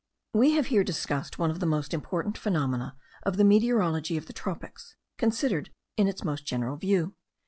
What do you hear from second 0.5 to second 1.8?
have here discussed one of the